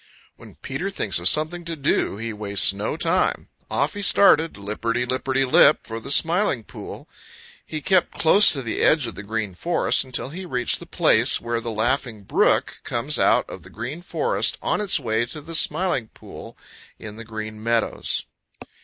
When 0.35 0.55
Peter 0.55 0.89
thinks 0.89 1.19
of 1.19 1.29
something 1.29 1.63
to 1.65 1.75
do 1.75 2.17
he 2.17 2.33
wastes 2.33 2.73
no 2.73 2.97
time. 2.97 3.49
Off 3.69 3.93
he 3.93 4.01
started, 4.01 4.53
lipperty 4.57 5.05
lipperty 5.05 5.45
lip, 5.45 5.81
for 5.85 5.99
the 5.99 6.09
Smiling 6.09 6.63
Pool. 6.63 7.07
He 7.63 7.81
kept 7.81 8.17
close 8.17 8.51
to 8.53 8.63
the 8.63 8.81
edge 8.81 9.05
of 9.05 9.13
the 9.13 9.21
Green 9.21 9.53
Forest 9.53 10.03
until 10.03 10.29
he 10.29 10.43
reached 10.43 10.79
the 10.79 10.87
place 10.87 11.39
where 11.39 11.61
the 11.61 11.69
Laughing 11.69 12.23
Brook 12.23 12.79
comes 12.83 13.19
out 13.19 13.47
of 13.47 13.61
the 13.61 13.69
Green 13.69 14.01
Forest 14.01 14.57
on 14.59 14.81
its 14.81 14.99
way 14.99 15.23
to 15.27 15.39
the 15.39 15.53
Smiling 15.53 16.07
Pool 16.07 16.57
in 16.97 17.17
the 17.17 17.23
Green 17.23 17.61
Meadows. 17.61 18.23